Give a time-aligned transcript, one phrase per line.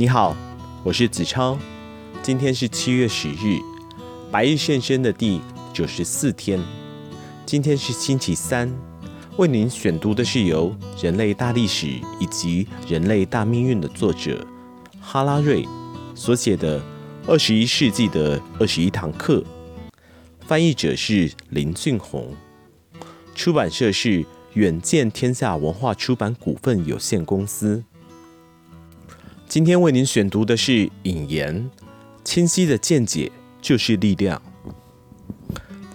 [0.00, 0.36] 你好，
[0.84, 1.58] 我是子超，
[2.22, 3.58] 今天是七月十日，
[4.30, 5.40] 白日现身的第
[5.72, 6.62] 九十四天。
[7.44, 8.72] 今天是星期三，
[9.38, 10.70] 为您选读的是由
[11.04, 11.86] 《人类大历史》
[12.20, 14.46] 以及《人类大命运》的作者
[15.00, 15.66] 哈拉瑞
[16.14, 16.78] 所写的
[17.26, 19.40] 《二十一世纪的二十一堂课》，
[20.46, 22.36] 翻译者是林俊宏，
[23.34, 27.82] 出版社是远见天下文化出版股份有限公司。
[29.48, 31.70] 今天为您选读的是引言：
[32.22, 34.42] 清晰的见解就是力量。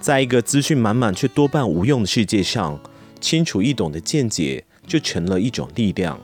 [0.02, 2.82] 在一个资讯满满却多半无用的世界上，
[3.22, 6.20] 清楚易懂的见解就成了一种力量。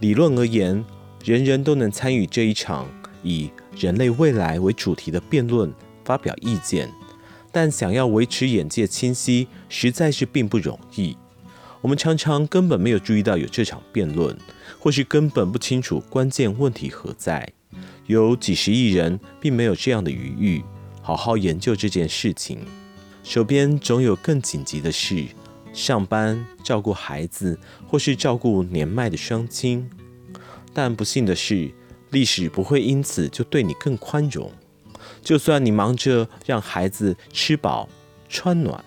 [0.00, 0.84] 理论而言，
[1.24, 2.86] 人人都能参与这一场
[3.22, 5.72] 以人类未来为主题的辩论，
[6.04, 6.86] 发表意见。
[7.50, 11.16] 但想要维持眼界清晰，实在是并不容易。
[11.82, 14.34] 我们常常根本没有注意到有这场辩论。
[14.78, 17.48] 或是根本不清楚关键问题何在，
[18.06, 20.64] 有几十亿人并没有这样的余裕
[21.00, 22.58] 好好研究这件事情。
[23.22, 25.24] 手边总有更紧急的事，
[25.72, 29.88] 上班、照顾孩子，或是照顾年迈的双亲。
[30.72, 31.70] 但不幸的是，
[32.10, 34.50] 历史不会因此就对你更宽容。
[35.22, 37.88] 就算你忙着让孩子吃饱
[38.28, 38.84] 穿暖，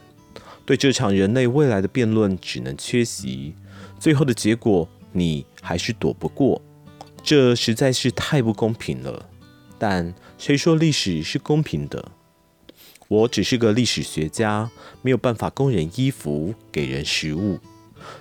[0.65, 3.53] 对这场人类未来的辩论只能缺席。
[3.99, 4.87] 最后的结果。
[5.17, 6.61] 你还是躲不过，
[7.23, 9.29] 这实在是太不公平了。
[9.79, 12.11] 但谁说历史是公平的？
[13.07, 14.69] 我只是个历史学家，
[15.01, 17.59] 没有办法供人衣服、给人食物。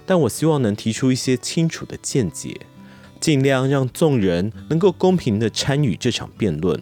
[0.06, 2.60] 但我希望能提出一些清楚的见解，
[3.18, 6.80] 尽量让众人能够公平地参与这场辩论。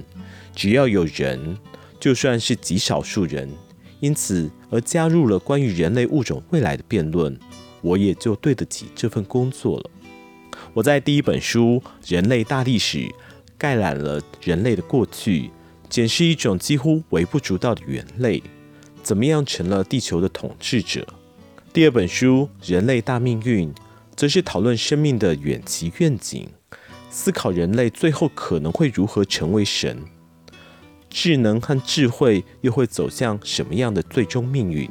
[0.55, 1.57] 只要有人，
[1.99, 3.49] 就算是极少数人，
[4.03, 7.39] 因此而加入了关于人类物种未来的辩论，
[7.83, 9.91] 我也就对得起这份工作了。
[10.75, 11.81] 我在第一本书
[12.13, 12.99] 《人类大历史》
[13.57, 15.53] 概览了人类的过去，
[15.89, 18.43] 检视一种几乎微不足道的猿类
[19.05, 21.07] 怎么样成了地球的统治者。
[21.73, 23.73] 第二本书《人类大命运》
[24.17, 26.49] 则是讨论生命的远期愿景，
[27.09, 30.03] 思考人类最后可能会如何成为神，
[31.13, 34.91] 智能和智慧又会走向什么样的最终命运。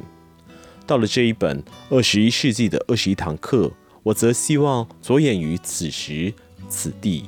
[0.86, 3.66] 到了这一本《二十一世纪的二十一堂课》。
[4.04, 6.34] 我则希望着眼于此时
[6.68, 7.24] 此地，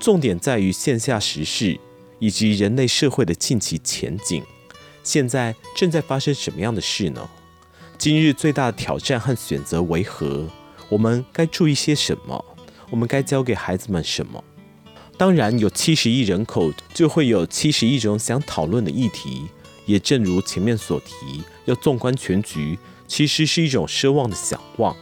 [0.00, 1.78] 重点在于线下时事
[2.18, 4.42] 以及人类社会的近期前景。
[5.04, 7.30] 现在正在发生什么样的事呢？
[7.96, 10.48] 今日最大的挑战和选择为何？
[10.88, 12.44] 我们该注意些什么？
[12.90, 14.42] 我们该教给孩子们什么？
[15.20, 19.48] 当然，有七十亿人口，就会有七十亿种想讨论的议题。
[19.84, 24.96] 也正如前面所提，要纵观全局，其实是一种奢望的想望。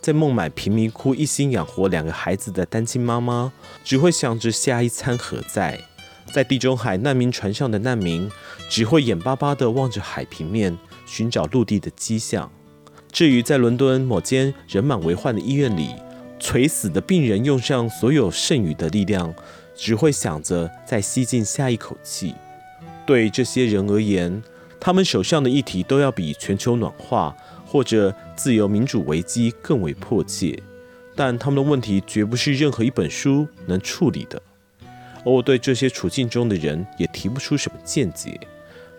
[0.00, 3.52] 在孟买贫民窟一心养活两个孩子的单亲妈妈，
[3.84, 5.78] 只会想着下一餐何在；
[6.32, 8.28] 在地中海难民船上的难民，
[8.68, 10.76] 只会眼巴巴地望着海平面，
[11.06, 12.50] 寻找陆地的迹象。
[13.12, 15.90] 至于在伦敦某间人满为患的医院里，
[16.38, 19.34] 垂死的病人用上所有剩余的力量，
[19.74, 22.34] 只会想着再吸进下一口气。
[23.06, 24.42] 对这些人而言，
[24.80, 27.34] 他们手上的议题都要比全球暖化，
[27.66, 30.58] 或者自由民主危机更为迫切，
[31.14, 34.40] 但他们的问题绝不是任何一本书能处理的。
[35.24, 38.38] 而我对这些处境中的人也提不出什么见解，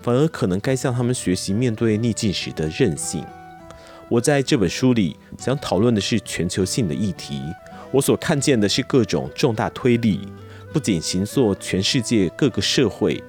[0.02, 3.24] 反而可能该向他们学习面对逆境时的韧性。
[4.08, 7.42] 我在这本书里想讨论的是全球性的议题，
[7.92, 10.20] 我所看见的是各种重大推力，
[10.72, 13.24] 不仅形塑全世界各个社会，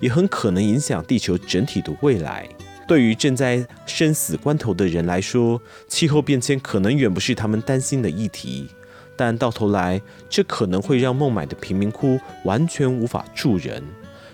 [0.00, 2.46] 也很可能影响地球整体的未来。
[2.86, 8.68] 对于正在生死关头的人来说，气候变迁可能远不是他们担心的议题，
[9.16, 13.82] 但到头来，这可能会让孟买的贫民窟完全无法住人，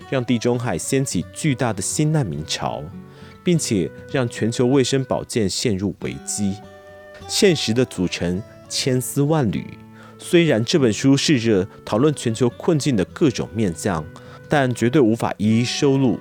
[0.09, 2.83] 让地中海掀起巨大的新难民潮，
[3.45, 6.53] 并且让全球卫生保健陷入危机。
[7.29, 9.65] 现实的组成千丝万缕，
[10.17, 14.03] 虽然这本书试着讨论全球困境的各种面向，
[14.49, 16.19] 但绝对无法一一收录。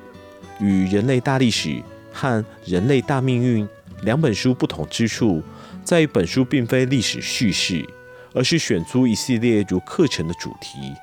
[0.61, 1.83] 与人类大历史。
[2.17, 3.67] 和《人类大命运》
[4.03, 5.43] 两本书不同之处，
[5.83, 7.85] 在于本书并非历史叙事，
[8.33, 10.95] 而是选出一系列如课程的主题。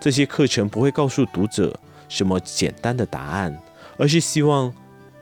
[0.00, 1.78] 这些课程不会告诉读者
[2.08, 3.54] 什么简单的答案，
[3.98, 4.72] 而是希望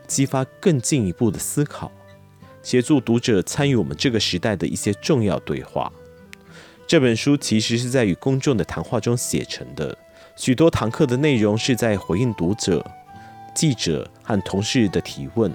[0.07, 1.91] 激发更进一步的思考，
[2.63, 5.91] 协助读者参与我们这个时代的一些重要对话。
[6.87, 9.97] 这本书其实是在与公众的谈话中写成的，
[10.37, 12.85] 许多堂课的内容是在回应读者。
[13.53, 15.51] 记者和同事的提问，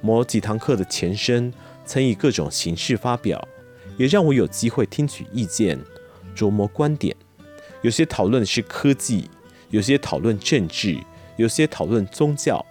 [0.00, 1.52] 某几堂课的前身
[1.84, 3.42] 曾以各种形式发表，
[3.96, 5.78] 也让我有机会听取意见、
[6.36, 7.16] 琢磨观点。
[7.80, 9.28] 有些讨论是科技，
[9.70, 10.96] 有些讨论政治，
[11.36, 12.64] 有些讨论宗教，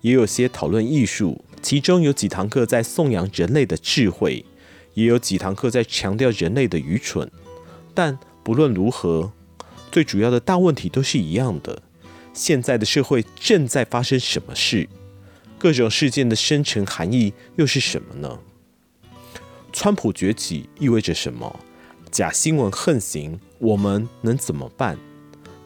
[0.00, 1.44] 也有些讨论艺术。
[1.62, 4.44] 其中有几堂课在颂扬人类的智慧，
[4.94, 7.30] 也有几堂课在强调人类的愚蠢。
[7.92, 9.32] 但不论如何，
[9.92, 11.82] 最主要的大问题都是一样的：
[12.32, 14.88] 现在的社会正在发生什么事？
[15.58, 18.38] 各种事件的深层含义又是什么呢？
[19.72, 21.60] 川普崛起意味着什么？
[22.10, 24.98] 假新闻横行，我们能怎么办？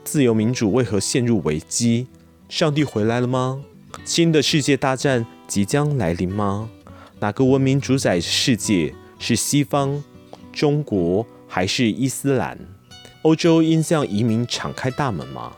[0.02, 2.08] 自由民主为何陷入危机？
[2.48, 3.64] 上帝回来了吗？
[4.04, 6.68] 新的世界大战即将来临吗？
[7.20, 8.94] 哪个文明主宰世界？
[9.18, 10.02] 是西方、
[10.52, 12.58] 中国还是伊斯兰？
[13.22, 15.52] 欧洲应向移民敞开大门吗？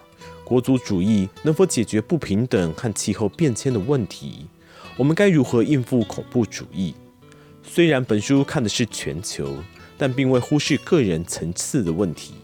[0.44, 4.46] 国族主义能否解决不平等和气候变迁的问题？
[4.96, 6.94] 我们该如何应付恐怖主义？
[7.64, 9.56] 虽然本书看的是全球，
[9.98, 12.34] 但并未忽视个人层次的问题，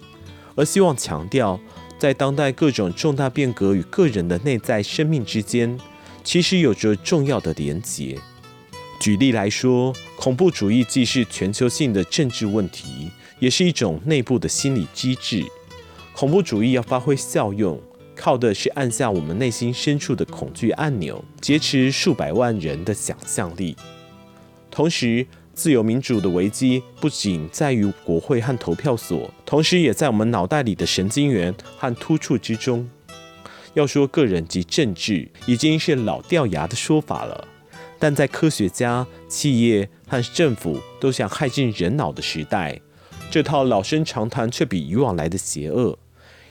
[0.57, 1.61] 而希望强调，
[2.03, 5.79] 在当代各种重大变革与个人的内在生命之间，
[6.25, 8.19] 其实有着重要的连结。
[8.99, 13.09] 举例来说，恐怖主义既是全球性的政治问题，
[13.39, 15.45] 也是一种内部的心理机制。
[16.13, 17.81] 恐怖主义要发挥效用，
[18.17, 23.77] 靠的是按下我们内心深处的恐惧按钮，劫持数百万人的想象力。
[24.73, 32.89] 同时，自由民主的危机不仅在于国会和投票所，同时也在我们脑袋里的神经元和突触之中。
[33.75, 37.49] 要说个人及政治，已经是老掉牙的说法了。
[37.99, 42.81] 但在科学家、企业和政府都想害进人脑的时代，
[43.31, 45.99] 这套老生常谈却比以往来的邪恶。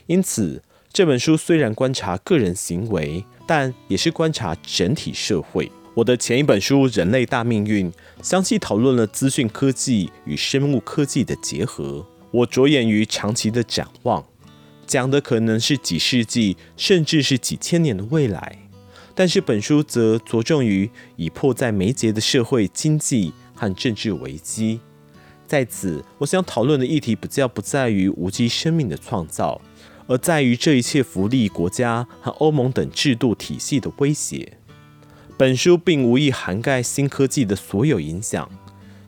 [0.06, 0.62] 因此，
[0.92, 5.70] 这本书虽然观察个人行为，但也是观察整体社会。
[5.94, 7.92] 我的前一本书《人类大命运》
[8.22, 12.06] 详细讨论了资讯科技与生物科技的结合。
[12.30, 14.24] 我着眼于长期的展望，
[14.86, 18.58] 讲的可能是几世纪，甚至是几千年的未来。
[19.14, 24.80] 但是本书则着重于已迫在眉睫的社会、经济和政治危机。
[25.46, 29.60] 在此，我想讨论的议题比较不在于无机生命的创造，
[30.06, 34.56] 而在于这一切福利国家和欧盟等制度体系的威胁。
[35.42, 38.48] 本书并无意涵盖新科技的所有影响，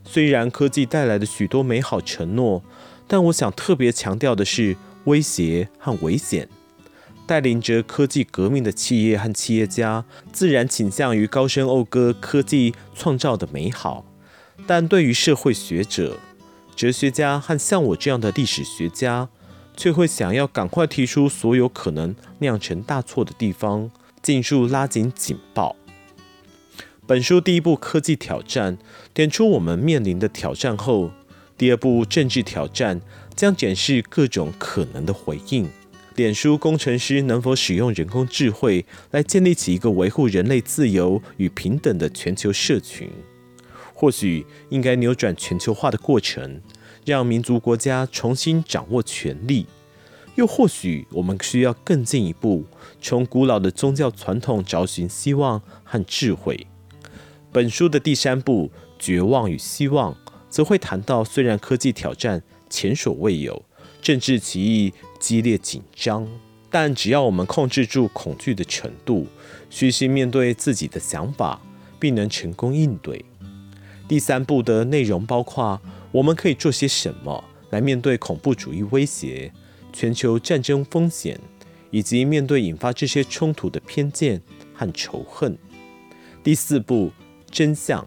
[0.03, 2.61] 虽然科技带来的许多美好承诺，
[3.07, 6.49] 但我想特别强调的是威胁和危险。
[7.25, 14.05] 带领着科技革命的企业和企业家，自然倾向于高声讴歌科技创造的美好，
[14.67, 16.19] 但对于社会学者、
[16.75, 19.29] 哲学家和像我这样的历史学家，
[19.77, 23.89] 却会想要赶快提出所有可能酿成大错的地方，
[24.21, 25.77] 尽数拉紧警报。
[27.07, 28.79] 本书第一部科技挑战
[29.13, 31.11] 点出我们面临的挑战后，
[31.59, 32.99] 第二部政治挑战
[33.37, 35.69] 将检视各种可能的回应。
[36.17, 43.11] 脸书工程师能否使用人工智慧来建立起一个维护人类自由与平等的全球社群？
[43.93, 46.63] 或许应该扭转全球化的过程，
[47.05, 49.67] 让民族国家重新掌握权力。
[50.37, 52.65] 又或许我们需要更进一步，
[53.03, 56.67] 从古老的宗教传统找寻希望和智慧。
[57.55, 58.69] 本书的第三部
[58.99, 60.13] 《绝望与希望》
[60.51, 63.65] 则会谈到，虽然科技挑战前所未有。
[64.03, 66.27] 政治歧义激烈紧张，
[66.69, 69.29] 但只要我们控制住恐惧的程度，
[69.71, 71.63] 虚心面对自己的想法，
[72.01, 73.25] 必能成功应对。
[74.09, 79.53] 第三部的内容包括我们可以做些什么来面对恐怖主义威胁、
[79.93, 81.39] 全球战争风险，
[81.93, 84.43] 以及面对引发这些冲突的偏见
[84.75, 85.57] 和仇恨。
[86.43, 87.11] 第四部
[87.55, 88.07] 真相，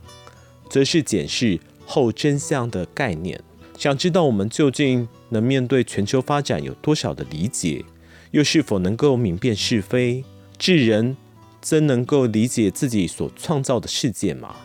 [0.69, 3.41] 则是检视后真相的概念。
[3.77, 7.85] 想知道我们究竟能面对全球发展有多少的理解，
[8.31, 10.25] 又是否能够明辨是非？
[10.57, 11.15] 智人
[11.61, 14.57] 真能够理解自己所创造的世界吗？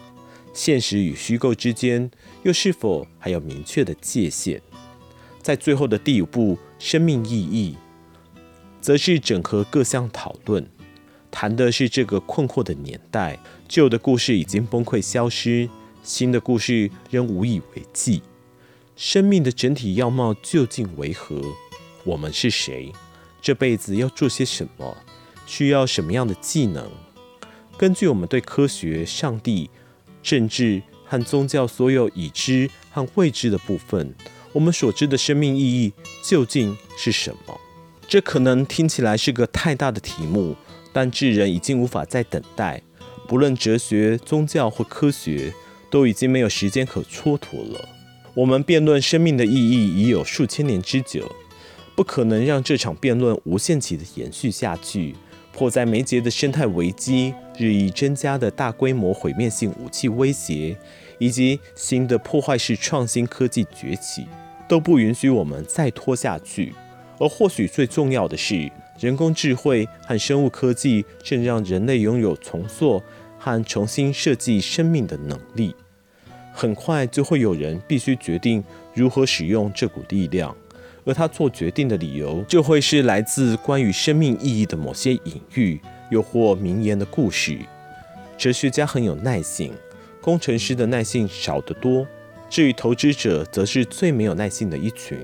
[0.53, 2.11] 现实与虚构之间
[2.43, 4.61] 又是否还有明确的界限？
[5.41, 7.77] 在最后的第五部《生命意义》，
[8.81, 10.67] 则是整合各项讨论，
[11.31, 13.39] 谈的是这个困惑的年代，
[13.73, 15.67] 旧的故事已经崩溃消失，
[16.03, 18.21] 新的故事仍无以为继。
[18.97, 21.41] 生命的整体样貌究竟为何？
[22.05, 22.93] 我们是谁？
[23.41, 24.95] 这辈子要做些什么？
[25.47, 26.87] 需要什么样的技能？
[27.79, 29.71] 根据我们对科学、上帝、
[30.23, 34.15] 政治和宗教所有已知和未知的部分，
[34.53, 37.59] 我们所知的生命意义究竟是什么？
[38.07, 40.55] 这可能听起来是个太大的题目，
[40.93, 42.83] 但智人已经无法再等待。
[43.33, 45.55] 不论哲学、宗教或科学，
[45.89, 47.89] 都已经没有时间可蹉跎了。
[48.35, 51.35] 我们辩论生命的意义已有数千年之久，
[51.97, 55.15] 不可能让这场辩论无限期的延续下去。
[55.51, 60.77] 迫在眉睫的生态危机、日益增加的大规模毁灭性武器威胁，
[61.19, 64.27] 以及新的破坏式创新科技崛起，
[64.69, 66.75] 都不允许我们再拖下去。
[67.19, 73.03] 而或许最重要的是，人工智慧和生物科技正让人类拥有重塑
[73.43, 75.75] 和重新设计生命的能力。
[76.53, 78.63] 很快就会有人必须决定
[78.95, 80.55] 如何使用这股力量。
[81.05, 85.81] 而他做决定的理由，就会是来自关于生命意义的某些隐喻，
[86.13, 87.59] 又或名言的故事。
[88.39, 89.73] 哲学家很有耐性，
[90.21, 92.07] 工程师的耐性少得多。
[92.49, 95.19] 至于投资者，则是最没有耐性的一群。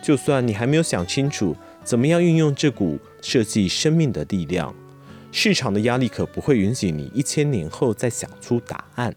[0.00, 4.74] 就算你还没有想清楚怎么样运用这股设计生命的力量，
[5.32, 9.14] 市场的压力可不会允许你一千年后再想出答案。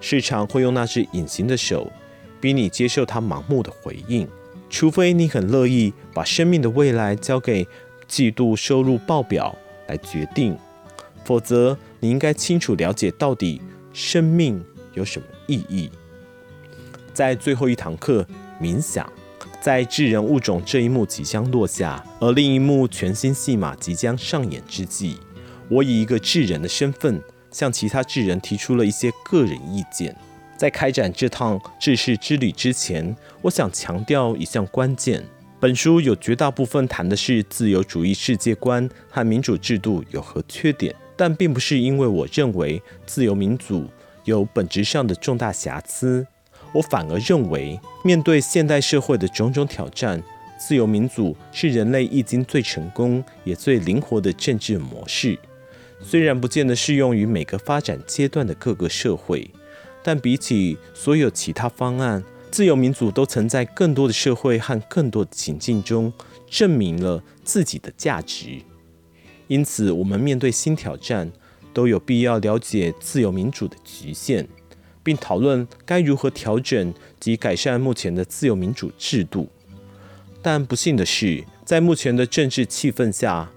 [0.00, 1.90] 市场会用那只隐形的手，
[2.40, 4.28] 逼你接受它盲目的回应。
[4.68, 7.66] 除非你很乐意把生命的未来交给
[8.06, 9.56] 季度收入报表
[9.88, 10.56] 来决定，
[11.24, 13.60] 否则你应该清楚了解到底
[13.92, 15.90] 生命有什么意义。
[17.12, 18.24] 在最后一堂课
[18.60, 19.12] 冥想，
[19.60, 25.18] 在智人物种这一幕即将落下，而另一幕全新戏码即将上演之际，
[25.70, 27.22] 我以一个智人的身份
[27.52, 30.14] 向其他智人提出了一些个人意见。
[30.56, 35.24] 在开展这趟智识之旅之前，我想强调一项关键：
[35.58, 43.86] 本书有绝大部分谈的是自由主义世界观和民主制度有何缺点，但并不是因为我认为自由民主
[44.24, 46.26] 有本质上的重大瑕疵。
[46.72, 50.22] 我反而认为，面对现代社会的种种挑战，
[50.58, 55.38] 自由民主是人类历经最成功也最灵活的政治模式。
[56.02, 59.50] 虽然不见得适用于每个发展阶段的各个社会。
[60.02, 66.10] 但比起所有其他方案，自由民主都曾在更多的社会和更多的情境中
[66.48, 68.62] 证明了自己的价值。
[69.46, 71.30] 因此，我们面对新挑战，
[71.74, 74.48] 都有必要了解自由民主的局限，
[75.02, 79.50] 并讨论该如何调整及改善目前的自由民主制度。
[80.40, 83.50] 但不幸的是，在目前的政治气氛下，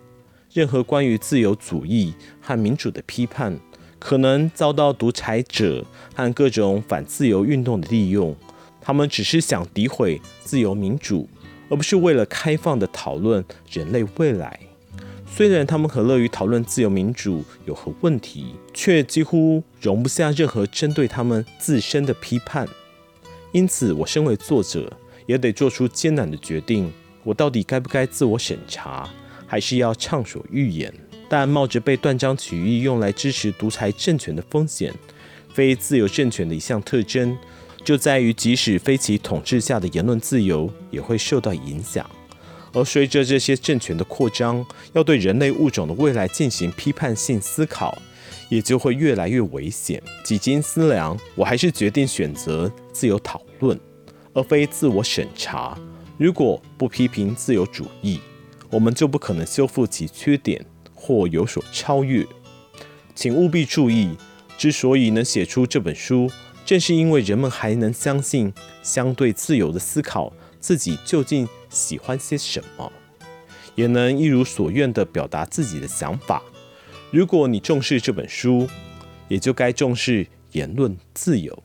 [0.54, 3.60] 任何关于自由主义和民主的批判，
[3.98, 5.84] 可能遭到独裁者
[6.14, 8.36] 和各种反自由运动的利用，
[8.80, 11.28] 他们只是想诋毁自由民主，
[11.70, 14.60] 而不是为了开放地讨论人类未来。
[15.26, 22.68] 虽然他们很乐于讨论自由民主有何问题，却几乎容不下任何针对他们自身的批判。
[23.52, 24.94] 因此，我身为作者，
[25.26, 26.94] 也得做出艰难的决定：
[27.24, 29.10] 我到底该不该自我审查，
[29.54, 30.92] 还是要畅所欲言？
[31.30, 34.92] 但冒着被断章取义用来支持独裁政权的风险，
[35.54, 37.38] 非自由政权的一项特征，
[37.84, 42.04] 就在于即使非其统治下的言论自由也会受到影响。
[42.74, 47.96] 而随着这些政权的扩张，要对人类物种的未来进行批判性思考，
[48.50, 50.02] 也就会越来越危险。
[50.24, 53.80] 几经思量，我还是决定选择自由讨论，
[54.34, 55.78] 而非自我审查。
[56.18, 58.20] 如果不批评自由主义，
[58.74, 60.66] 我们就不可能修复其缺点。
[61.06, 62.26] 或有所超越，
[63.14, 64.16] 请务必注意。
[64.58, 66.32] 之所以能写出这本书，
[66.66, 72.90] 正是因为人们还能相信，相对自由的思考自己究竟喜欢些什么，
[73.76, 76.42] 也能一如所愿地表达自己的想法。
[77.12, 78.70] 如果你重视这本书，
[79.28, 81.62] 也就该重视言论自由。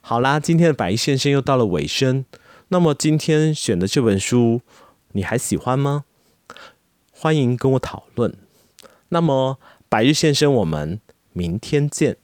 [0.00, 2.24] 好啦，今天的百亿先生又到了尾声。
[2.70, 4.62] 那么今天选的这本书，
[5.12, 6.04] 你还喜欢吗？
[7.10, 8.36] 欢迎跟我讨论。
[9.08, 11.00] 那么，白日先生，我们
[11.32, 12.16] 明天见。